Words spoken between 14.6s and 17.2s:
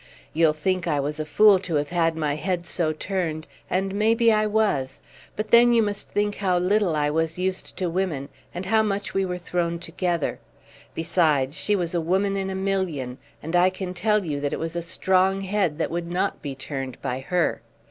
a strong head that would not be turned by